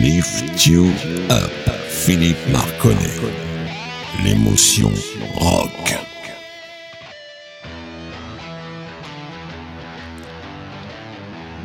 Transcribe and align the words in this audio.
Lift 0.00 0.64
You 0.64 0.86
Up, 1.28 1.50
Philippe 1.90 2.38
Marconnet. 2.50 3.20
L'émotion 4.24 4.90
rock. 5.34 5.94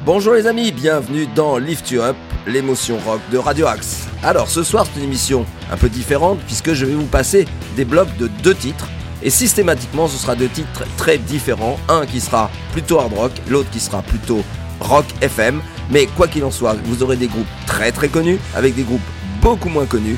Bonjour 0.04 0.34
les 0.34 0.48
amis, 0.48 0.74
bienvenue 0.74 1.28
dans 1.34 1.58
Lift 1.58 1.90
You 1.92 2.02
Up, 2.02 2.18
l'émotion 2.46 2.98
rock 3.06 3.22
de 3.32 3.38
Radio 3.38 3.68
Axe. 3.68 4.10
Alors 4.22 4.50
ce 4.50 4.64
soir 4.64 4.86
c'est 4.86 5.00
une 5.00 5.06
émission 5.06 5.46
un 5.72 5.78
peu 5.78 5.88
différente 5.88 6.40
puisque 6.46 6.74
je 6.74 6.86
vais 6.86 6.96
vous 6.96 7.06
passer 7.06 7.48
des 7.78 7.86
blocs 7.86 8.18
de 8.18 8.28
deux 8.44 8.56
titres 8.56 8.90
et 9.24 9.30
systématiquement 9.30 10.10
ce 10.10 10.18
sera 10.18 10.36
deux 10.36 10.50
titres 10.50 10.84
très 10.98 11.18
différents, 11.18 11.80
un 11.88 12.06
qui 12.06 12.20
sera 12.20 12.52
plutôt 12.74 13.00
hard 13.00 13.14
rock, 13.14 13.32
l'autre 13.48 13.70
qui 13.72 13.80
sera 13.80 14.02
plutôt 14.02 14.44
rock 14.82 15.06
FM, 15.22 15.62
mais 15.90 16.08
quoi 16.08 16.28
qu'il 16.28 16.44
en 16.44 16.52
soit, 16.52 16.76
vous 16.84 17.02
aurez 17.02 17.16
des 17.16 17.28
groupes 17.28 17.48
très 17.76 17.92
très 17.92 18.08
connus 18.08 18.40
avec 18.56 18.74
des 18.74 18.84
groupes 18.84 19.02
beaucoup 19.42 19.68
moins 19.68 19.86
connus 19.86 20.16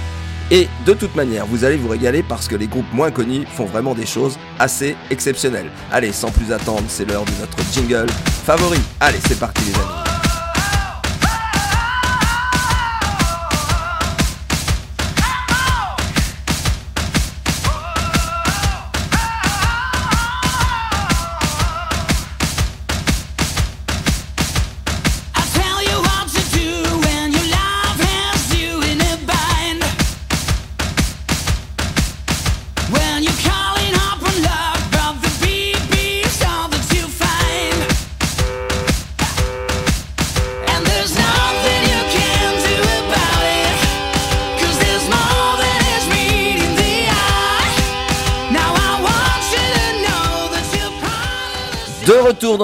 et 0.51 0.67
de 0.85 0.93
toute 0.93 1.15
manière, 1.15 1.45
vous 1.47 1.65
allez 1.65 1.75
vous 1.75 1.89
régaler 1.89 2.23
parce 2.23 2.47
que 2.47 2.55
les 2.55 2.67
groupes 2.67 2.93
moins 2.93 3.09
connus 3.09 3.45
font 3.47 3.65
vraiment 3.65 3.95
des 3.95 4.05
choses 4.05 4.37
assez 4.59 4.95
exceptionnelles. 5.09 5.69
Allez, 5.91 6.13
sans 6.13 6.29
plus 6.31 6.53
attendre, 6.53 6.85
c'est 6.87 7.05
l'heure 7.05 7.25
de 7.25 7.31
notre 7.41 7.57
jingle 7.73 8.09
favori. 8.45 8.79
Allez, 8.99 9.19
c'est 9.27 9.39
parti 9.39 9.61
les 9.65 9.75
amis. 9.75 10.06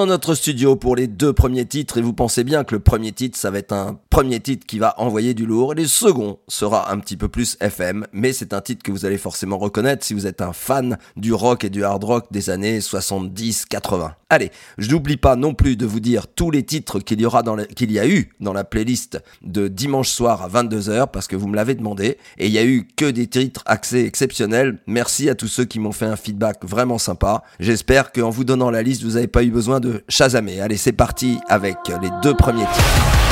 Notre 0.06 0.34
studio 0.34 0.76
pour 0.76 0.96
les 0.96 1.06
deux 1.06 1.32
premiers 1.32 1.66
titres 1.66 1.98
et 1.98 2.02
vous 2.02 2.12
pensez 2.12 2.44
bien 2.44 2.64
que 2.64 2.74
le 2.74 2.80
premier 2.80 3.12
titre 3.12 3.38
ça 3.38 3.50
va 3.50 3.58
être 3.58 3.72
un 3.72 3.98
premier 4.10 4.40
titre 4.40 4.66
qui 4.66 4.78
va 4.78 4.94
envoyer 5.00 5.34
du 5.34 5.46
lourd 5.46 5.72
et 5.72 5.76
le 5.76 5.86
second 5.86 6.38
sera 6.48 6.92
un 6.92 6.98
petit 6.98 7.16
peu 7.16 7.28
plus 7.28 7.56
FM 7.60 8.06
mais 8.12 8.32
c'est 8.32 8.52
un 8.52 8.60
titre 8.60 8.82
que 8.82 8.90
vous 8.90 9.04
allez 9.04 9.18
forcément 9.18 9.58
reconnaître 9.58 10.04
si 10.04 10.14
vous 10.14 10.26
êtes 10.26 10.42
un 10.42 10.52
fan 10.52 10.98
du 11.16 11.32
rock 11.32 11.64
et 11.64 11.70
du 11.70 11.84
hard 11.84 12.04
rock 12.04 12.26
des 12.30 12.50
années 12.50 12.80
70-80. 12.80 14.12
Allez, 14.30 14.50
je 14.78 14.90
n'oublie 14.90 15.16
pas 15.16 15.36
non 15.36 15.54
plus 15.54 15.76
de 15.76 15.86
vous 15.86 16.00
dire 16.00 16.26
tous 16.26 16.50
les 16.50 16.64
titres 16.64 16.98
qu'il 16.98 17.20
y 17.20 17.26
aura 17.26 17.44
qu'il 17.76 17.92
y 17.92 18.00
a 18.00 18.08
eu 18.08 18.32
dans 18.40 18.52
la 18.52 18.64
playlist 18.64 19.22
de 19.42 19.68
dimanche 19.68 20.08
soir 20.08 20.42
à 20.42 20.48
22h 20.48 21.08
parce 21.12 21.28
que 21.28 21.36
vous 21.36 21.46
me 21.46 21.54
l'avez 21.54 21.76
demandé 21.76 22.18
et 22.38 22.46
il 22.46 22.52
y 22.52 22.58
a 22.58 22.64
eu 22.64 22.88
que 22.96 23.08
des 23.08 23.28
titres 23.28 23.62
axés 23.66 24.04
exceptionnels. 24.04 24.78
Merci 24.88 25.28
à 25.28 25.36
tous 25.36 25.46
ceux 25.46 25.64
qui 25.64 25.78
m'ont 25.78 25.92
fait 25.92 26.06
un 26.06 26.16
feedback 26.16 26.64
vraiment 26.64 26.98
sympa. 26.98 27.44
J'espère 27.60 28.10
qu'en 28.10 28.30
vous 28.30 28.42
donnant 28.42 28.70
la 28.70 28.82
liste, 28.82 29.04
vous 29.04 29.12
n'avez 29.12 29.28
pas 29.28 29.44
eu 29.44 29.50
besoin 29.50 29.78
de 29.78 29.93
chasamer. 30.08 30.60
Allez, 30.60 30.76
c'est 30.76 30.92
parti 30.92 31.38
avec 31.48 31.76
les 32.00 32.10
deux 32.22 32.34
premiers 32.34 32.66
titres. 32.66 33.23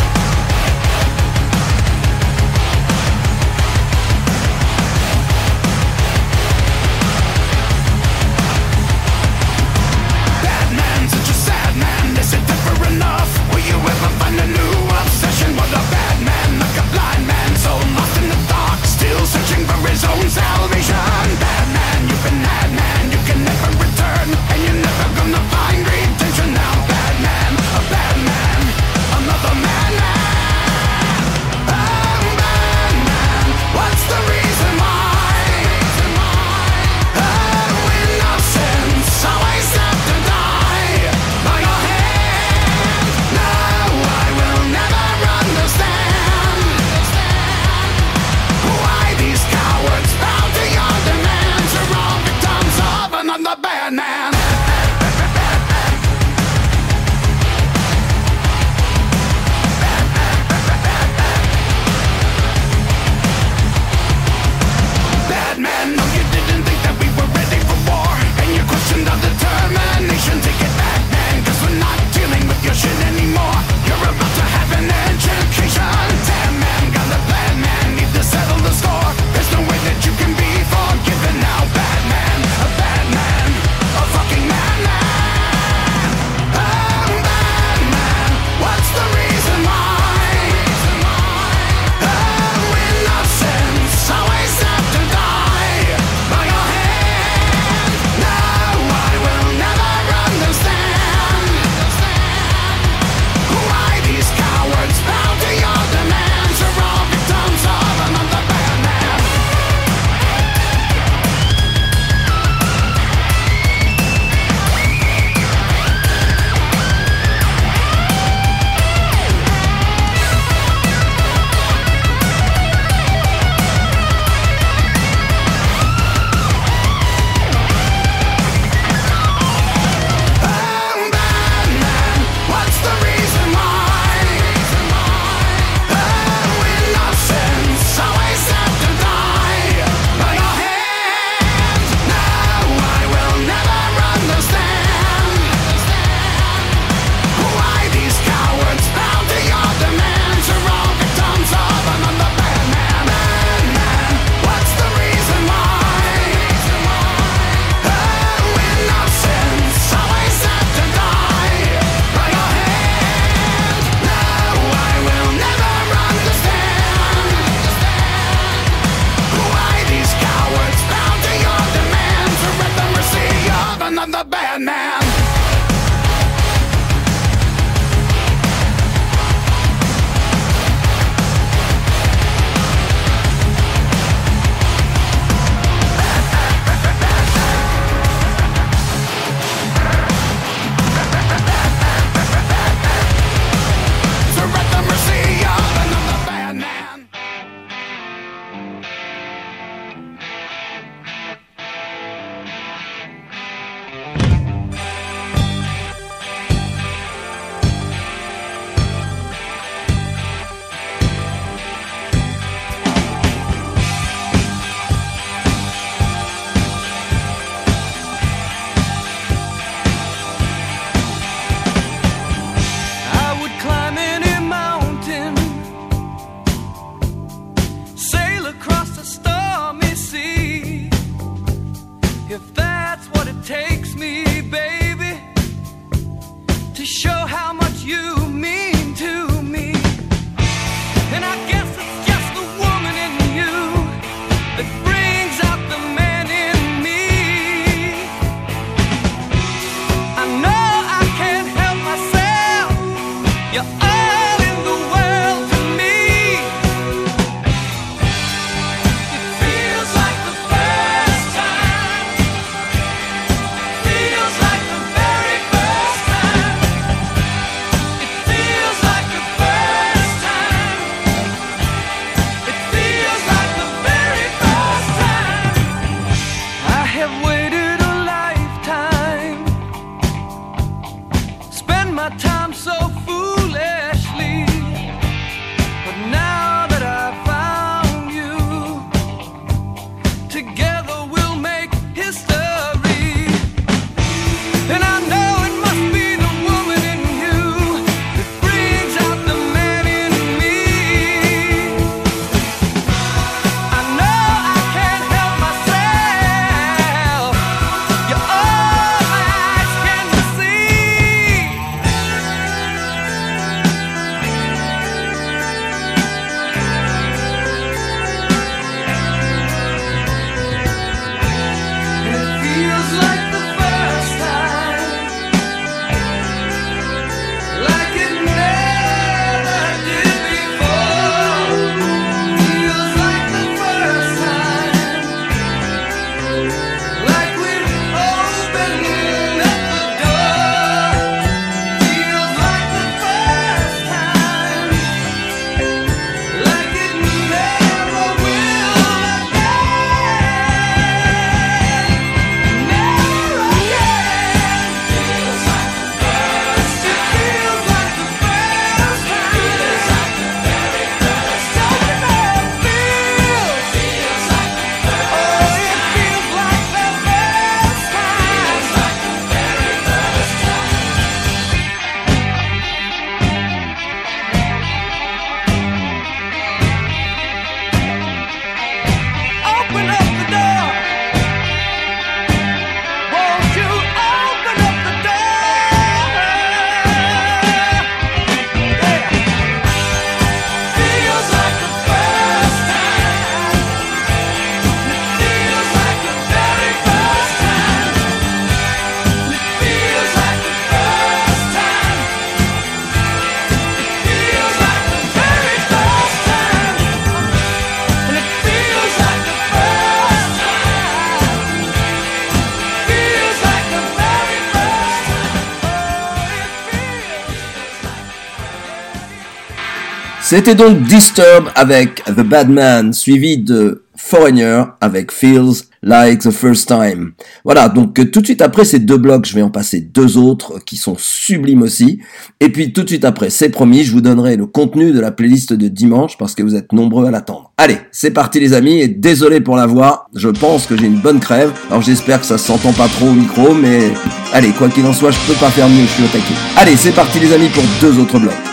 C'était 420.34 420.54
donc 420.54 420.84
disturb 420.84 421.50
avec 421.54 422.02
The 422.04 422.22
Badman, 422.22 422.94
suivi 422.94 423.36
de 423.36 423.84
Foreigner 423.94 424.62
avec 424.80 425.12
Feels 425.12 425.64
Like 425.82 426.20
the 426.20 426.30
First 426.30 426.68
Time. 426.68 427.12
Voilà, 427.44 427.68
donc 427.68 427.98
euh, 427.98 428.06
tout 428.06 428.22
de 428.22 428.24
suite 428.24 428.40
après 428.40 428.64
ces 428.64 428.78
deux 428.78 428.96
blocs, 428.96 429.26
je 429.26 429.34
vais 429.34 429.42
en 429.42 429.50
passer 429.50 429.82
deux 429.82 430.16
autres 430.16 430.54
euh, 430.54 430.58
qui 430.64 430.78
sont 430.78 430.96
sublimes 430.98 431.60
aussi. 431.60 432.00
Et 432.40 432.48
puis 432.48 432.72
tout 432.72 432.82
de 432.82 432.88
suite 432.88 433.04
après, 433.04 433.28
c'est 433.28 433.50
promis, 433.50 433.84
je 433.84 433.92
vous 433.92 434.00
donnerai 434.00 434.36
le 434.36 434.46
contenu 434.46 434.92
de 434.92 435.00
la 435.00 435.12
playlist 435.12 435.52
de 435.52 435.68
dimanche 435.68 436.16
parce 436.16 436.34
que 436.34 436.42
vous 436.42 436.54
êtes 436.54 436.72
nombreux 436.72 437.04
à 437.04 437.10
l'attendre. 437.10 437.52
Allez, 437.58 437.76
c'est 437.90 438.12
parti 438.12 438.40
les 438.40 438.54
amis, 438.54 438.80
et 438.80 438.88
désolé 438.88 439.42
pour 439.42 439.56
la 439.56 439.66
voix, 439.66 440.06
je 440.14 440.30
pense 440.30 440.64
que 440.64 440.78
j'ai 440.78 440.86
une 440.86 441.00
bonne 441.00 441.20
crève. 441.20 441.52
Alors 441.68 441.82
j'espère 441.82 442.20
que 442.20 442.26
ça 442.26 442.38
s'entend 442.38 442.72
pas 442.72 442.88
trop 442.88 443.08
au 443.08 443.12
micro, 443.12 443.52
mais 443.52 443.90
allez, 444.32 444.52
quoi 444.52 444.70
qu'il 444.70 444.86
en 444.86 444.94
soit, 444.94 445.10
je 445.10 445.18
peux 445.26 445.38
pas 445.38 445.50
faire 445.50 445.68
mieux, 445.68 445.82
je 445.82 445.90
suis 445.90 446.04
au 446.04 446.06
taquet. 446.06 446.34
Allez, 446.56 446.76
c'est 446.76 446.92
parti 446.92 447.20
les 447.20 447.34
amis 447.34 447.50
pour 447.50 447.64
deux 447.82 448.00
autres 448.00 448.18
blocs. 448.18 448.51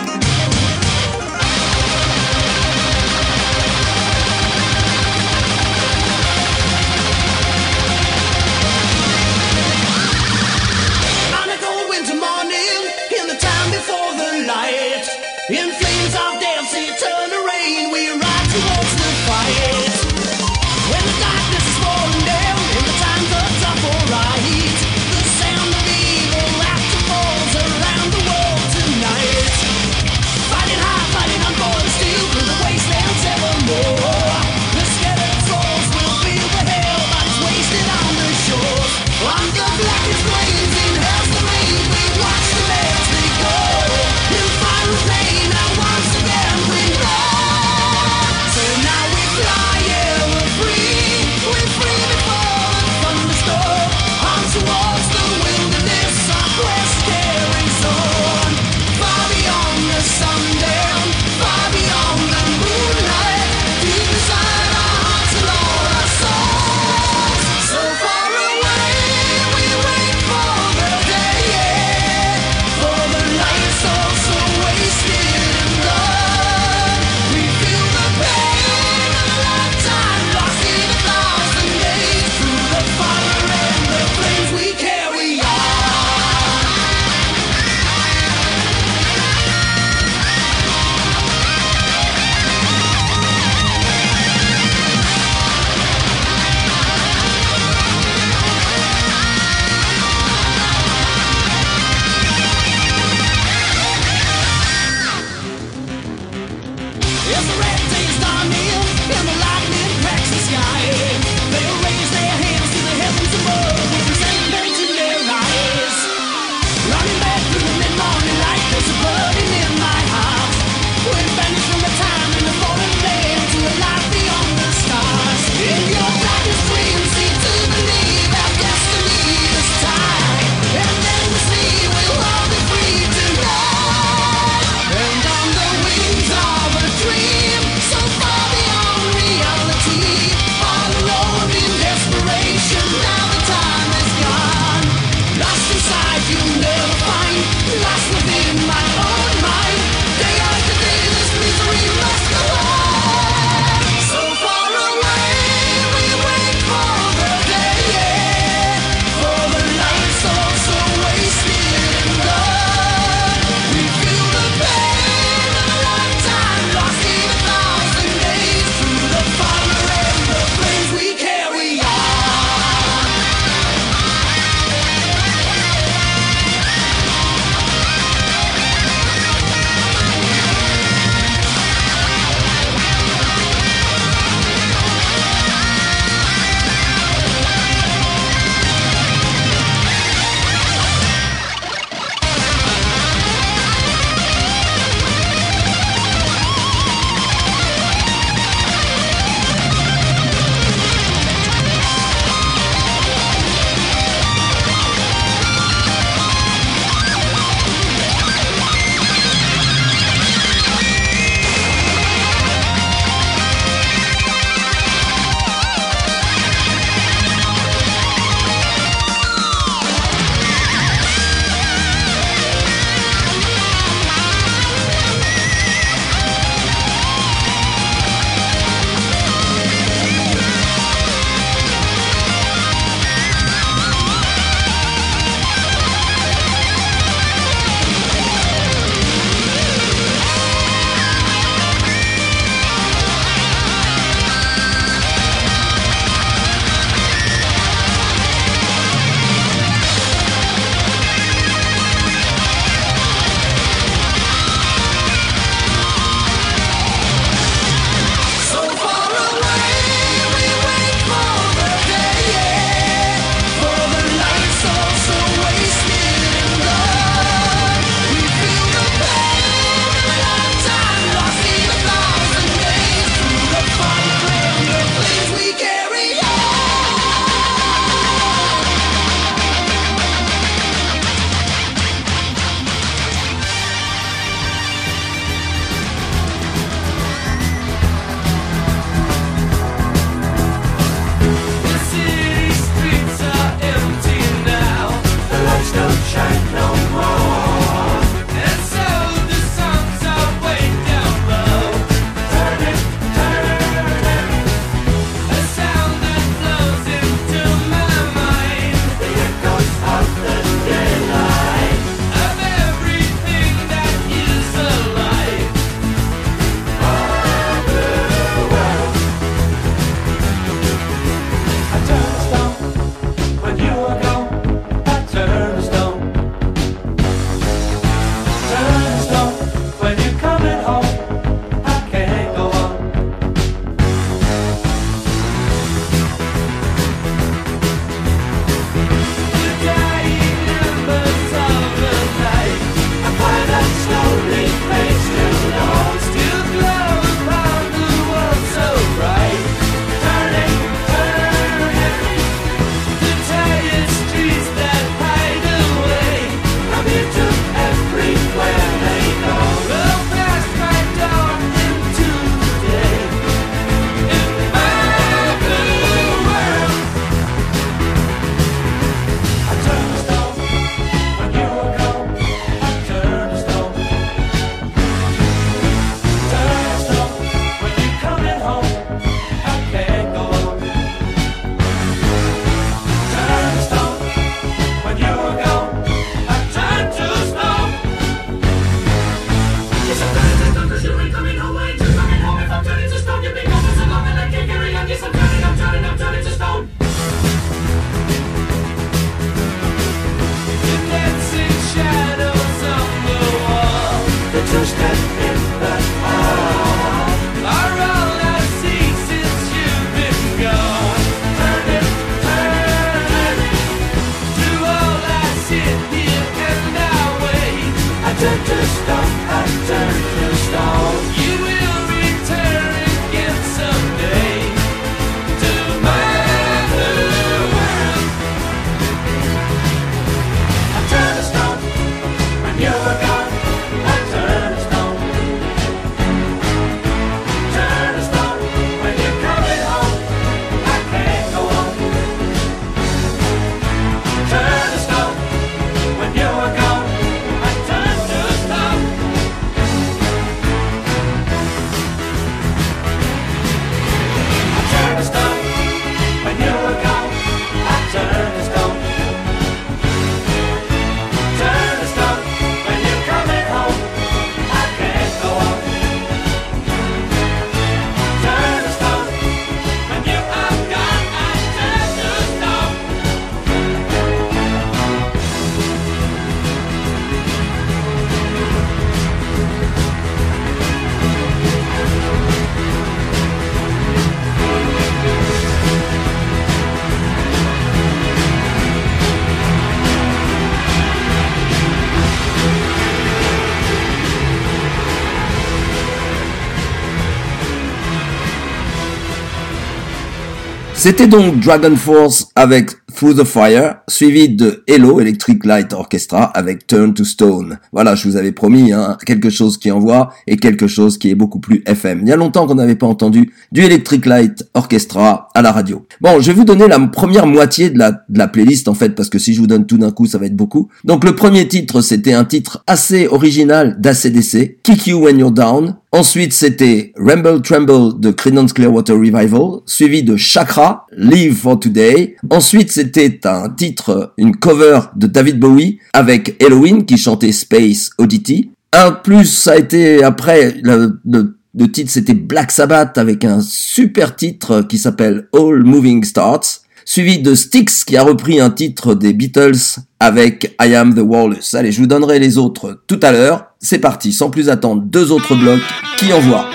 C'était 500.79 501.07
donc 501.07 501.41
Dragon 501.41 501.75
Force 501.75 502.29
avec 502.35 502.71
Through 502.99 503.15
the 503.15 503.23
Fire, 503.23 503.75
suivi 503.87 504.27
de 504.27 504.61
Hello 504.67 504.99
Electric 504.99 505.45
Light 505.45 505.71
Orchestra 505.71 506.23
avec 506.23 506.67
Turn 506.67 506.93
to 506.93 507.05
Stone. 507.05 507.57
Voilà, 507.71 507.95
je 507.95 508.05
vous 508.05 508.17
avais 508.17 508.33
promis 508.33 508.73
hein, 508.73 508.97
quelque 509.05 509.29
chose 509.29 509.57
qui 509.57 509.71
envoie 509.71 510.09
et 510.27 510.35
quelque 510.35 510.67
chose 510.67 510.97
qui 510.97 511.09
est 511.09 511.15
beaucoup 511.15 511.39
plus 511.39 511.63
FM. 511.65 512.01
Il 512.01 512.09
y 512.09 512.11
a 512.11 512.17
longtemps 512.17 512.45
qu'on 512.45 512.55
n'avait 512.55 512.75
pas 512.75 512.87
entendu 512.87 513.31
du 513.53 513.61
Electric 513.61 514.05
Light 514.05 514.43
Orchestra 514.53 515.29
à 515.33 515.41
la 515.41 515.53
radio. 515.53 515.85
Bon, 516.01 516.19
je 516.19 516.27
vais 516.27 516.33
vous 516.33 516.43
donner 516.43 516.67
la 516.67 516.77
première 516.77 517.25
moitié 517.25 517.69
de 517.69 517.79
la, 517.79 517.91
de 517.91 518.17
la 518.17 518.27
playlist 518.27 518.67
en 518.67 518.73
fait, 518.73 518.89
parce 518.89 519.07
que 519.07 519.17
si 519.17 519.33
je 519.33 519.39
vous 519.39 519.47
donne 519.47 519.65
tout 519.65 519.77
d'un 519.77 519.91
coup, 519.91 520.05
ça 520.05 520.17
va 520.17 520.25
être 520.25 520.35
beaucoup. 520.35 520.67
Donc 520.83 521.05
le 521.05 521.15
premier 521.15 521.47
titre, 521.47 521.79
c'était 521.79 522.11
un 522.11 522.25
titre 522.25 522.65
assez 522.67 523.07
original 523.07 523.79
d'ACDC, 523.79 524.57
Kick 524.61 524.87
You 524.87 525.05
When 525.05 525.19
You're 525.19 525.31
Down. 525.31 525.75
Ensuite, 525.91 526.33
c'était 526.33 526.93
Rumble 526.97 527.41
Tremble 527.41 527.99
de 527.99 528.11
Creedence 528.11 528.53
Clearwater 528.53 528.93
Revival, 528.93 529.61
suivi 529.65 530.03
de 530.03 530.17
Chakra, 530.17 530.85
Live 530.95 531.35
for 531.37 531.59
Today. 531.59 532.15
Ensuite, 532.29 532.71
c'était 532.71 532.88
un 533.25 533.49
titre, 533.49 534.13
une 534.17 534.35
cover 534.35 534.79
de 534.95 535.07
David 535.07 535.39
Bowie 535.39 535.79
avec 535.93 536.41
Halloween 536.43 536.85
qui 536.85 536.97
chantait 536.97 537.31
Space 537.31 537.91
Oddity. 537.97 538.51
Un 538.73 538.91
plus, 538.91 539.25
ça 539.25 539.53
a 539.53 539.57
été 539.57 540.03
après, 540.03 540.55
le, 540.61 540.99
le, 541.05 541.71
titre 541.71 541.91
c'était 541.91 542.13
Black 542.13 542.51
Sabbath 542.51 542.97
avec 542.97 543.25
un 543.25 543.41
super 543.41 544.15
titre 544.15 544.61
qui 544.61 544.77
s'appelle 544.77 545.27
All 545.33 545.63
Moving 545.63 546.03
Starts 546.03 546.61
suivi 546.89 547.19
de 547.19 547.35
Styx 547.35 547.83
qui 547.83 547.97
a 547.97 548.03
repris 548.03 548.39
un 548.39 548.49
titre 548.49 548.95
des 548.95 549.13
Beatles 549.13 549.79
avec 549.99 550.55
I 550.59 550.73
Am 550.73 550.95
the 550.95 551.03
Walrus. 551.03 551.53
Allez, 551.53 551.71
je 551.71 551.81
vous 551.81 551.87
donnerai 551.87 552.17
les 552.17 552.39
autres 552.39 552.81
tout 552.87 552.99
à 553.03 553.11
l'heure. 553.11 553.45
C'est 553.59 553.77
parti, 553.77 554.11
sans 554.11 554.31
plus 554.31 554.49
attendre, 554.49 554.81
deux 554.81 555.11
autres 555.11 555.35
blocs 555.35 555.61
qui 555.99 556.11
envoient. 556.11 556.49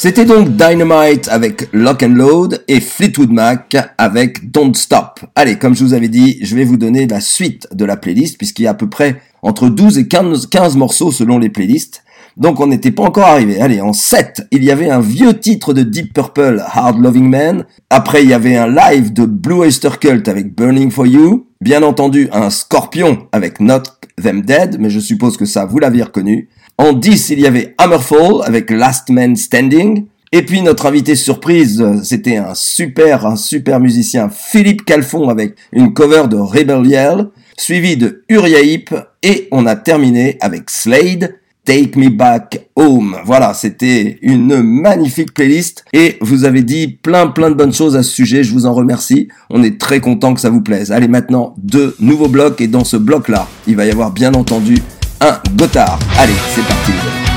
C'était 0.00 0.24
donc 0.24 0.50
Dynamite 0.50 1.26
avec 1.26 1.68
Lock 1.72 2.04
and 2.04 2.14
Load 2.14 2.62
et 2.68 2.78
Fleetwood 2.78 3.32
Mac 3.32 3.76
avec 3.98 4.48
Don't 4.52 4.72
Stop. 4.74 5.18
Allez, 5.34 5.58
comme 5.58 5.74
je 5.74 5.82
vous 5.82 5.92
avais 5.92 6.06
dit, 6.06 6.38
je 6.40 6.54
vais 6.54 6.62
vous 6.62 6.76
donner 6.76 7.08
la 7.08 7.20
suite 7.20 7.66
de 7.74 7.84
la 7.84 7.96
playlist 7.96 8.38
puisqu'il 8.38 8.62
y 8.62 8.66
a 8.68 8.70
à 8.70 8.74
peu 8.74 8.88
près 8.88 9.20
entre 9.42 9.68
12 9.68 9.98
et 9.98 10.06
15, 10.06 10.46
15 10.46 10.76
morceaux 10.76 11.10
selon 11.10 11.40
les 11.40 11.48
playlists. 11.48 12.04
Donc 12.36 12.60
on 12.60 12.68
n'était 12.68 12.92
pas 12.92 13.02
encore 13.02 13.26
arrivé. 13.26 13.60
Allez, 13.60 13.80
en 13.80 13.92
7, 13.92 14.46
il 14.52 14.62
y 14.62 14.70
avait 14.70 14.88
un 14.88 15.00
vieux 15.00 15.36
titre 15.36 15.74
de 15.74 15.82
Deep 15.82 16.14
Purple, 16.14 16.62
Hard 16.64 17.02
Loving 17.02 17.28
Man. 17.28 17.64
Après, 17.90 18.22
il 18.22 18.28
y 18.28 18.34
avait 18.34 18.54
un 18.54 18.68
live 18.68 19.12
de 19.12 19.24
Blue 19.24 19.54
Oyster 19.54 19.90
Cult 20.00 20.28
avec 20.28 20.54
Burning 20.54 20.92
for 20.92 21.08
You. 21.08 21.48
Bien 21.60 21.82
entendu, 21.82 22.28
un 22.32 22.50
Scorpion 22.50 23.26
avec 23.32 23.58
Not 23.58 23.82
Them 24.22 24.42
Dead, 24.42 24.76
mais 24.78 24.90
je 24.90 25.00
suppose 25.00 25.36
que 25.36 25.44
ça, 25.44 25.64
vous 25.64 25.80
l'aviez 25.80 26.04
reconnu. 26.04 26.48
En 26.80 26.92
10, 26.92 27.30
il 27.30 27.40
y 27.40 27.46
avait 27.46 27.74
Hammerfall 27.76 28.42
avec 28.44 28.70
Last 28.70 29.10
Man 29.10 29.34
Standing. 29.34 30.06
Et 30.30 30.42
puis 30.42 30.62
notre 30.62 30.86
invité 30.86 31.16
surprise, 31.16 31.84
c'était 32.04 32.36
un 32.36 32.54
super, 32.54 33.26
un 33.26 33.34
super 33.34 33.80
musicien, 33.80 34.28
Philippe 34.28 34.84
Calfon 34.84 35.28
avec 35.28 35.56
une 35.72 35.92
cover 35.92 36.28
de 36.28 36.36
Rebel 36.36 36.86
Yell, 36.86 37.28
suivi 37.56 37.96
de 37.96 38.22
Uriah 38.28 38.60
Heep, 38.60 38.94
et 39.22 39.48
on 39.50 39.66
a 39.66 39.74
terminé 39.74 40.36
avec 40.40 40.68
Slade, 40.68 41.34
Take 41.64 41.98
Me 41.98 42.10
Back 42.10 42.68
Home. 42.76 43.16
Voilà, 43.24 43.54
c'était 43.54 44.18
une 44.22 44.62
magnifique 44.62 45.34
playlist 45.34 45.84
et 45.92 46.16
vous 46.20 46.44
avez 46.44 46.62
dit 46.62 46.88
plein 46.88 47.26
plein 47.28 47.50
de 47.50 47.54
bonnes 47.54 47.74
choses 47.74 47.96
à 47.96 48.02
ce 48.02 48.10
sujet, 48.10 48.44
je 48.44 48.52
vous 48.52 48.66
en 48.66 48.74
remercie. 48.74 49.28
On 49.50 49.62
est 49.62 49.80
très 49.80 50.00
content 50.00 50.32
que 50.34 50.40
ça 50.40 50.50
vous 50.50 50.62
plaise. 50.62 50.92
Allez 50.92 51.08
maintenant, 51.08 51.54
deux 51.58 51.96
nouveaux 52.00 52.28
blocs 52.28 52.60
et 52.60 52.68
dans 52.68 52.84
ce 52.84 52.98
bloc-là, 52.98 53.48
il 53.66 53.76
va 53.76 53.86
y 53.86 53.90
avoir 53.90 54.12
bien 54.12 54.34
entendu 54.34 54.76
un 55.20 55.40
Gotthard. 55.56 55.98
Allez, 56.18 56.34
c'est 56.54 56.64
parti. 56.66 57.27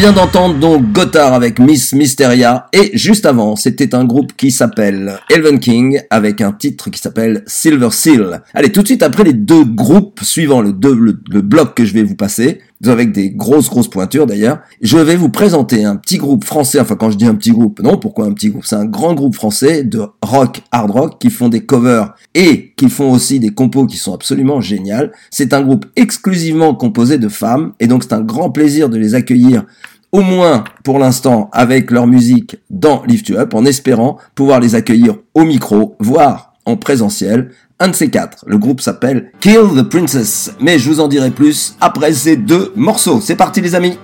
Vient 0.00 0.12
d'entendre 0.12 0.54
donc 0.58 0.92
Gotthard 0.92 1.34
avec 1.34 1.58
Miss 1.58 1.92
Mysteria 1.92 2.68
et 2.72 2.90
juste 2.96 3.26
avant 3.26 3.54
c'était 3.54 3.94
un 3.94 4.06
groupe 4.06 4.32
qui 4.34 4.50
s'appelle 4.50 5.18
Elven 5.28 5.60
King 5.60 6.00
avec 6.08 6.40
un 6.40 6.52
titre 6.52 6.88
qui 6.88 6.98
s'appelle 6.98 7.42
Silver 7.46 7.90
Seal. 7.90 8.40
Allez 8.54 8.72
tout 8.72 8.80
de 8.80 8.86
suite 8.86 9.02
après 9.02 9.24
les 9.24 9.34
deux 9.34 9.62
groupes 9.64 10.20
suivant 10.22 10.62
le, 10.62 10.72
deux- 10.72 10.94
le, 10.94 11.20
le 11.28 11.42
bloc 11.42 11.74
que 11.74 11.84
je 11.84 11.92
vais 11.92 12.02
vous 12.02 12.14
passer, 12.16 12.60
avec 12.88 13.12
des 13.12 13.30
grosses 13.30 13.68
grosses 13.68 13.88
pointures 13.88 14.26
d'ailleurs, 14.26 14.60
je 14.80 14.96
vais 14.96 15.16
vous 15.16 15.28
présenter 15.28 15.84
un 15.84 15.96
petit 15.96 16.16
groupe 16.16 16.44
français, 16.44 16.80
enfin 16.80 16.96
quand 16.96 17.10
je 17.10 17.16
dis 17.16 17.26
un 17.26 17.34
petit 17.34 17.52
groupe, 17.52 17.80
non 17.80 17.98
pourquoi 17.98 18.24
un 18.24 18.32
petit 18.32 18.48
groupe, 18.48 18.64
c'est 18.64 18.76
un 18.76 18.86
grand 18.86 19.14
groupe 19.14 19.34
français 19.34 19.84
de 19.84 20.02
rock, 20.22 20.62
hard 20.72 20.90
rock 20.90 21.20
qui 21.20 21.30
font 21.30 21.48
des 21.48 21.60
covers 21.60 22.14
et 22.34 22.72
qui 22.76 22.88
font 22.88 23.10
aussi 23.10 23.38
des 23.40 23.50
compos 23.50 23.86
qui 23.86 23.96
sont 23.96 24.14
absolument 24.14 24.60
géniales. 24.60 25.12
C'est 25.30 25.52
un 25.52 25.62
groupe 25.62 25.86
exclusivement 25.96 26.74
composé 26.74 27.18
de 27.18 27.28
femmes 27.28 27.72
et 27.80 27.86
donc 27.86 28.04
c'est 28.04 28.14
un 28.14 28.22
grand 28.22 28.50
plaisir 28.50 28.88
de 28.88 28.96
les 28.96 29.14
accueillir 29.14 29.64
au 30.12 30.22
moins 30.22 30.64
pour 30.82 30.98
l'instant 30.98 31.50
avec 31.52 31.90
leur 31.90 32.06
musique 32.06 32.56
dans 32.70 33.04
Lift 33.04 33.28
You 33.28 33.36
Up 33.36 33.54
en 33.54 33.64
espérant 33.64 34.18
pouvoir 34.34 34.60
les 34.60 34.74
accueillir 34.74 35.16
au 35.34 35.44
micro, 35.44 35.96
voire 36.00 36.54
en 36.66 36.76
présentiel. 36.76 37.50
Un 37.82 37.88
de 37.88 37.94
ces 37.94 38.10
quatre. 38.10 38.44
Le 38.46 38.58
groupe 38.58 38.82
s'appelle 38.82 39.32
Kill 39.40 39.68
the 39.74 39.82
Princess. 39.82 40.52
Mais 40.60 40.78
je 40.78 40.90
vous 40.90 41.00
en 41.00 41.08
dirai 41.08 41.30
plus 41.30 41.76
après 41.80 42.12
ces 42.12 42.36
deux 42.36 42.74
morceaux. 42.76 43.22
C'est 43.22 43.36
parti 43.36 43.62
les 43.62 43.74
amis 43.74 43.98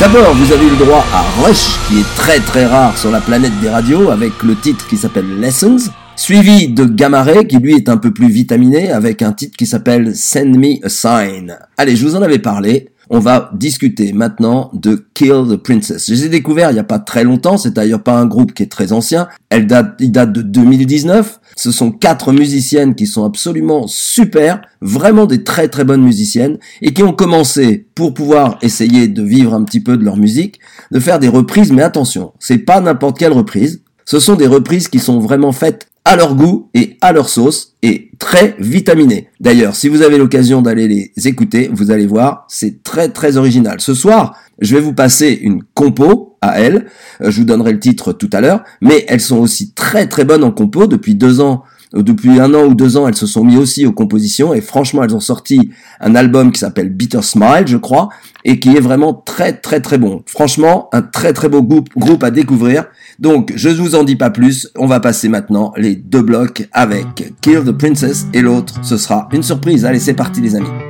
D'abord, 0.00 0.34
vous 0.34 0.50
avez 0.50 0.70
le 0.70 0.76
droit 0.76 1.04
à 1.12 1.20
Rush, 1.42 1.76
qui 1.86 2.00
est 2.00 2.14
très 2.16 2.40
très 2.40 2.64
rare 2.64 2.96
sur 2.96 3.10
la 3.10 3.20
planète 3.20 3.52
des 3.60 3.68
radios, 3.68 4.08
avec 4.08 4.42
le 4.42 4.56
titre 4.56 4.86
qui 4.88 4.96
s'appelle 4.96 5.38
Lessons, 5.38 5.90
suivi 6.16 6.68
de 6.68 6.84
Gamma 6.86 7.26
qui 7.44 7.58
lui 7.58 7.74
est 7.74 7.90
un 7.90 7.98
peu 7.98 8.10
plus 8.10 8.30
vitaminé, 8.30 8.90
avec 8.90 9.20
un 9.20 9.34
titre 9.34 9.58
qui 9.58 9.66
s'appelle 9.66 10.16
Send 10.16 10.56
Me 10.56 10.82
a 10.82 10.88
Sign. 10.88 11.54
Allez, 11.76 11.96
je 11.96 12.06
vous 12.06 12.16
en 12.16 12.22
avais 12.22 12.38
parlé. 12.38 12.88
On 13.12 13.18
va 13.18 13.50
discuter 13.54 14.12
maintenant 14.12 14.70
de 14.72 15.04
Kill 15.14 15.42
the 15.50 15.56
Princess. 15.56 16.06
Je 16.06 16.14
les 16.14 16.26
ai 16.26 16.28
découverts 16.28 16.70
il 16.70 16.74
n'y 16.74 16.80
a 16.80 16.84
pas 16.84 17.00
très 17.00 17.24
longtemps, 17.24 17.58
c'est 17.58 17.74
d'ailleurs 17.74 18.04
pas 18.04 18.16
un 18.16 18.24
groupe 18.24 18.54
qui 18.54 18.62
est 18.62 18.70
très 18.70 18.92
ancien. 18.92 19.26
Elle 19.48 19.66
date, 19.66 19.96
il 19.98 20.12
date 20.12 20.32
de 20.32 20.42
2019. 20.42 21.40
Ce 21.56 21.72
sont 21.72 21.90
quatre 21.90 22.32
musiciennes 22.32 22.94
qui 22.94 23.08
sont 23.08 23.24
absolument 23.24 23.88
super, 23.88 24.62
vraiment 24.80 25.26
des 25.26 25.42
très 25.42 25.66
très 25.66 25.82
bonnes 25.82 26.04
musiciennes, 26.04 26.58
et 26.82 26.94
qui 26.94 27.02
ont 27.02 27.12
commencé, 27.12 27.88
pour 27.96 28.14
pouvoir 28.14 28.58
essayer 28.62 29.08
de 29.08 29.24
vivre 29.24 29.54
un 29.54 29.64
petit 29.64 29.80
peu 29.80 29.96
de 29.96 30.04
leur 30.04 30.16
musique, 30.16 30.60
de 30.92 31.00
faire 31.00 31.18
des 31.18 31.28
reprises, 31.28 31.72
mais 31.72 31.82
attention, 31.82 32.32
c'est 32.38 32.58
pas 32.58 32.80
n'importe 32.80 33.18
quelle 33.18 33.32
reprise. 33.32 33.82
Ce 34.04 34.20
sont 34.20 34.36
des 34.36 34.46
reprises 34.46 34.86
qui 34.86 35.00
sont 35.00 35.18
vraiment 35.18 35.52
faites 35.52 35.89
à 36.10 36.16
leur 36.16 36.34
goût 36.34 36.68
et 36.74 36.96
à 37.02 37.12
leur 37.12 37.28
sauce 37.28 37.76
et 37.82 38.10
très 38.18 38.56
vitaminées. 38.58 39.28
D'ailleurs, 39.38 39.76
si 39.76 39.88
vous 39.88 40.02
avez 40.02 40.18
l'occasion 40.18 40.60
d'aller 40.60 40.88
les 40.88 41.28
écouter, 41.28 41.70
vous 41.72 41.92
allez 41.92 42.06
voir, 42.06 42.46
c'est 42.48 42.82
très 42.82 43.10
très 43.10 43.36
original. 43.36 43.80
Ce 43.80 43.94
soir, 43.94 44.36
je 44.60 44.74
vais 44.74 44.80
vous 44.80 44.92
passer 44.92 45.38
une 45.40 45.62
compo 45.72 46.36
à 46.40 46.60
elles. 46.60 46.86
Euh, 47.22 47.30
Je 47.30 47.38
vous 47.38 47.44
donnerai 47.44 47.70
le 47.70 47.78
titre 47.78 48.12
tout 48.12 48.28
à 48.32 48.40
l'heure, 48.40 48.64
mais 48.80 49.04
elles 49.06 49.20
sont 49.20 49.38
aussi 49.38 49.72
très 49.72 50.08
très 50.08 50.24
bonnes 50.24 50.42
en 50.42 50.50
compo 50.50 50.88
depuis 50.88 51.14
deux 51.14 51.40
ans. 51.40 51.62
Depuis 51.92 52.38
un 52.38 52.54
an 52.54 52.66
ou 52.66 52.74
deux 52.74 52.96
ans, 52.96 53.08
elles 53.08 53.16
se 53.16 53.26
sont 53.26 53.44
mis 53.44 53.56
aussi 53.56 53.84
aux 53.84 53.92
compositions 53.92 54.54
et 54.54 54.60
franchement, 54.60 55.02
elles 55.02 55.14
ont 55.14 55.20
sorti 55.20 55.70
un 56.00 56.14
album 56.14 56.52
qui 56.52 56.60
s'appelle 56.60 56.88
Bitter 56.88 57.22
Smile, 57.22 57.64
je 57.66 57.76
crois, 57.76 58.10
et 58.44 58.60
qui 58.60 58.76
est 58.76 58.80
vraiment 58.80 59.12
très 59.12 59.54
très 59.54 59.80
très 59.80 59.98
bon. 59.98 60.22
Franchement, 60.26 60.88
un 60.92 61.02
très 61.02 61.32
très 61.32 61.48
beau 61.48 61.62
groupe, 61.62 61.88
groupe 61.96 62.22
à 62.22 62.30
découvrir. 62.30 62.84
Donc, 63.18 63.52
je 63.56 63.68
ne 63.68 63.74
vous 63.74 63.94
en 63.96 64.04
dis 64.04 64.16
pas 64.16 64.30
plus. 64.30 64.70
On 64.76 64.86
va 64.86 65.00
passer 65.00 65.28
maintenant 65.28 65.72
les 65.76 65.96
deux 65.96 66.22
blocs 66.22 66.68
avec 66.72 67.34
Kill 67.40 67.64
the 67.64 67.72
Princess 67.72 68.26
et 68.32 68.40
l'autre, 68.40 68.74
ce 68.82 68.96
sera 68.96 69.28
une 69.32 69.42
surprise. 69.42 69.84
Allez, 69.84 70.00
c'est 70.00 70.14
parti 70.14 70.40
les 70.40 70.54
amis. 70.54 70.89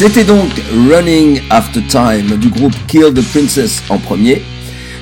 C'était 0.00 0.24
donc 0.24 0.48
Running 0.90 1.42
After 1.50 1.82
Time 1.82 2.38
du 2.38 2.48
groupe 2.48 2.72
Kill 2.88 3.12
the 3.12 3.20
Princess 3.32 3.82
en 3.90 3.98
premier, 3.98 4.40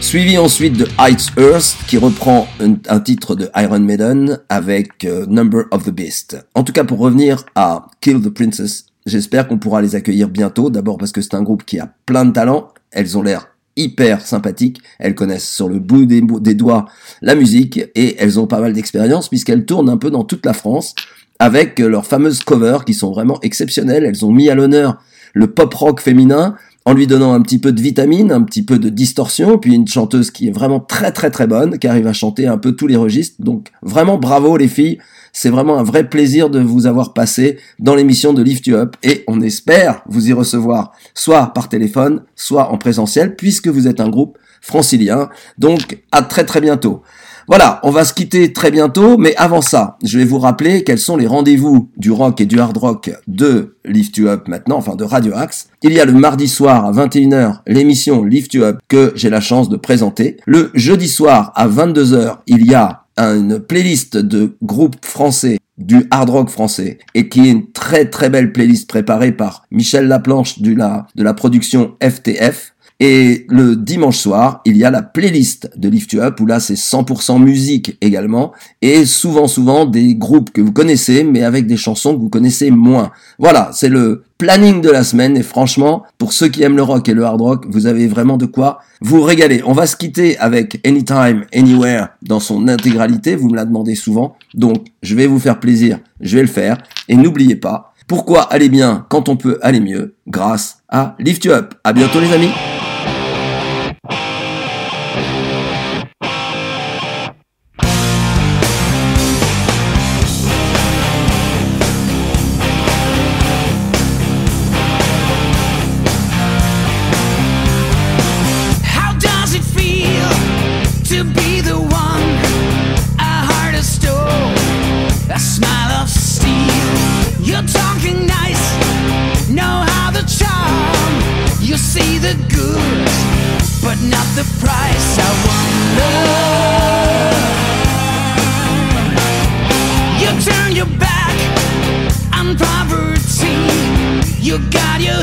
suivi 0.00 0.36
ensuite 0.36 0.76
de 0.76 0.88
Heights 0.98 1.28
Earth 1.38 1.76
qui 1.86 1.98
reprend 1.98 2.48
un, 2.58 2.98
titre 2.98 3.36
de 3.36 3.48
Iron 3.54 3.78
Maiden 3.78 4.40
avec 4.48 5.04
euh, 5.04 5.24
Number 5.26 5.66
of 5.70 5.84
the 5.84 5.90
Beast. 5.90 6.44
En 6.56 6.64
tout 6.64 6.72
cas 6.72 6.82
pour 6.82 6.98
revenir 6.98 7.46
à 7.54 7.86
Kill 8.00 8.20
the 8.20 8.28
Princess, 8.28 8.86
j'espère 9.06 9.46
qu'on 9.46 9.58
pourra 9.58 9.82
les 9.82 9.94
accueillir 9.94 10.28
bientôt, 10.28 10.68
d'abord 10.68 10.98
parce 10.98 11.12
que 11.12 11.20
c'est 11.20 11.34
un 11.34 11.44
groupe 11.44 11.64
qui 11.64 11.78
a 11.78 11.88
plein 12.04 12.24
de 12.24 12.32
talent, 12.32 12.72
elles 12.90 13.16
ont 13.16 13.22
l'air 13.22 13.46
hyper 13.76 14.20
sympathiques, 14.26 14.80
elles 14.98 15.14
connaissent 15.14 15.48
sur 15.48 15.68
le 15.68 15.78
bout 15.78 16.06
des, 16.06 16.22
des 16.22 16.54
doigts 16.54 16.86
la 17.22 17.36
musique 17.36 17.78
et 17.94 18.16
elles 18.18 18.40
ont 18.40 18.48
pas 18.48 18.58
mal 18.58 18.72
d'expérience 18.72 19.28
puisqu'elles 19.28 19.64
tournent 19.64 19.90
un 19.90 19.96
peu 19.96 20.10
dans 20.10 20.24
toute 20.24 20.44
la 20.44 20.54
France 20.54 20.96
avec 21.38 21.78
leurs 21.78 22.06
fameuses 22.06 22.42
covers 22.42 22.84
qui 22.84 22.94
sont 22.94 23.10
vraiment 23.10 23.38
exceptionnelles. 23.42 24.04
Elles 24.04 24.24
ont 24.24 24.32
mis 24.32 24.48
à 24.50 24.54
l'honneur 24.54 24.98
le 25.34 25.46
pop 25.48 25.72
rock 25.74 26.00
féminin 26.00 26.56
en 26.84 26.94
lui 26.94 27.06
donnant 27.06 27.34
un 27.34 27.42
petit 27.42 27.58
peu 27.58 27.72
de 27.72 27.82
vitamine, 27.82 28.32
un 28.32 28.42
petit 28.42 28.62
peu 28.62 28.78
de 28.78 28.88
distorsion, 28.88 29.58
puis 29.58 29.74
une 29.74 29.86
chanteuse 29.86 30.30
qui 30.30 30.48
est 30.48 30.50
vraiment 30.50 30.80
très 30.80 31.12
très 31.12 31.30
très 31.30 31.46
bonne, 31.46 31.78
qui 31.78 31.86
arrive 31.86 32.06
à 32.06 32.14
chanter 32.14 32.46
un 32.46 32.56
peu 32.56 32.72
tous 32.72 32.86
les 32.86 32.96
registres. 32.96 33.36
Donc 33.40 33.68
vraiment 33.82 34.16
bravo 34.16 34.56
les 34.56 34.68
filles, 34.68 34.98
c'est 35.34 35.50
vraiment 35.50 35.78
un 35.78 35.82
vrai 35.82 36.08
plaisir 36.08 36.48
de 36.48 36.60
vous 36.60 36.86
avoir 36.86 37.12
passé 37.12 37.58
dans 37.78 37.94
l'émission 37.94 38.32
de 38.32 38.42
Lift 38.42 38.66
You 38.66 38.76
Up 38.76 38.96
et 39.02 39.22
on 39.28 39.42
espère 39.42 40.02
vous 40.06 40.30
y 40.30 40.32
recevoir 40.32 40.92
soit 41.12 41.48
par 41.48 41.68
téléphone, 41.68 42.22
soit 42.34 42.72
en 42.72 42.78
présentiel 42.78 43.36
puisque 43.36 43.68
vous 43.68 43.86
êtes 43.86 44.00
un 44.00 44.08
groupe 44.08 44.38
francilien. 44.62 45.28
Donc 45.58 46.02
à 46.10 46.22
très 46.22 46.46
très 46.46 46.62
bientôt. 46.62 47.02
Voilà, 47.48 47.80
on 47.82 47.90
va 47.90 48.04
se 48.04 48.12
quitter 48.12 48.52
très 48.52 48.70
bientôt, 48.70 49.16
mais 49.16 49.34
avant 49.36 49.62
ça, 49.62 49.96
je 50.04 50.18
vais 50.18 50.26
vous 50.26 50.38
rappeler 50.38 50.84
quels 50.84 50.98
sont 50.98 51.16
les 51.16 51.26
rendez-vous 51.26 51.90
du 51.96 52.10
rock 52.10 52.42
et 52.42 52.46
du 52.46 52.60
hard 52.60 52.76
rock 52.76 53.10
de 53.26 53.78
Lift 53.86 54.18
You 54.18 54.28
Up 54.28 54.48
maintenant, 54.48 54.76
enfin 54.76 54.96
de 54.96 55.04
Radio 55.04 55.32
Axe. 55.34 55.70
Il 55.82 55.94
y 55.94 56.00
a 56.00 56.04
le 56.04 56.12
mardi 56.12 56.46
soir 56.46 56.84
à 56.84 56.92
21h 56.92 57.60
l'émission 57.66 58.22
Lift 58.22 58.52
You 58.52 58.64
Up 58.64 58.80
que 58.88 59.12
j'ai 59.14 59.30
la 59.30 59.40
chance 59.40 59.70
de 59.70 59.78
présenter. 59.78 60.36
Le 60.44 60.70
jeudi 60.74 61.08
soir 61.08 61.52
à 61.54 61.66
22h, 61.66 62.36
il 62.48 62.70
y 62.70 62.74
a 62.74 63.06
une 63.16 63.60
playlist 63.60 64.18
de 64.18 64.58
groupes 64.62 65.02
français 65.02 65.58
du 65.78 66.06
hard 66.10 66.28
rock 66.28 66.50
français 66.50 66.98
et 67.14 67.30
qui 67.30 67.46
est 67.46 67.50
une 67.50 67.70
très 67.72 68.04
très 68.10 68.28
belle 68.28 68.52
playlist 68.52 68.88
préparée 68.88 69.32
par 69.32 69.64
Michel 69.70 70.06
Laplanche 70.06 70.58
de 70.60 70.74
la, 70.74 71.06
de 71.14 71.22
la 71.22 71.32
production 71.32 71.96
FTF. 72.02 72.74
Et 73.00 73.46
le 73.48 73.76
dimanche 73.76 74.18
soir, 74.18 74.60
il 74.64 74.76
y 74.76 74.84
a 74.84 74.90
la 74.90 75.02
playlist 75.02 75.70
de 75.76 75.88
Lift 75.88 76.12
You 76.12 76.20
Up 76.20 76.40
où 76.40 76.46
là 76.46 76.58
c'est 76.58 76.74
100% 76.74 77.40
musique 77.40 77.96
également 78.00 78.52
et 78.82 79.04
souvent 79.04 79.46
souvent 79.46 79.86
des 79.86 80.16
groupes 80.16 80.50
que 80.50 80.60
vous 80.60 80.72
connaissez 80.72 81.22
mais 81.22 81.44
avec 81.44 81.68
des 81.68 81.76
chansons 81.76 82.16
que 82.16 82.20
vous 82.20 82.28
connaissez 82.28 82.72
moins. 82.72 83.12
Voilà, 83.38 83.70
c'est 83.72 83.88
le 83.88 84.24
planning 84.36 84.80
de 84.80 84.90
la 84.90 85.04
semaine 85.04 85.36
et 85.36 85.44
franchement, 85.44 86.02
pour 86.18 86.32
ceux 86.32 86.48
qui 86.48 86.64
aiment 86.64 86.74
le 86.74 86.82
rock 86.82 87.08
et 87.08 87.14
le 87.14 87.24
hard 87.24 87.40
rock, 87.40 87.66
vous 87.70 87.86
avez 87.86 88.08
vraiment 88.08 88.36
de 88.36 88.46
quoi 88.46 88.80
vous 89.00 89.22
régaler. 89.22 89.62
On 89.64 89.74
va 89.74 89.86
se 89.86 89.94
quitter 89.94 90.36
avec 90.38 90.80
Anytime, 90.84 91.44
Anywhere 91.54 92.08
dans 92.22 92.40
son 92.40 92.66
intégralité, 92.66 93.36
vous 93.36 93.48
me 93.48 93.56
la 93.56 93.64
demandez 93.64 93.94
souvent, 93.94 94.34
donc 94.54 94.86
je 95.02 95.14
vais 95.14 95.28
vous 95.28 95.38
faire 95.38 95.60
plaisir, 95.60 96.00
je 96.20 96.34
vais 96.34 96.42
le 96.42 96.48
faire 96.48 96.78
et 97.08 97.14
n'oubliez 97.14 97.56
pas, 97.56 97.94
pourquoi 98.08 98.42
aller 98.42 98.70
bien 98.70 99.06
quand 99.08 99.28
on 99.28 99.36
peut 99.36 99.58
aller 99.62 99.80
mieux? 99.80 100.14
Grâce 100.26 100.78
à 100.88 101.14
Lift 101.18 101.44
You 101.44 101.52
Up. 101.52 101.74
À 101.84 101.92
bientôt 101.92 102.20
les 102.20 102.32
amis. 102.32 102.50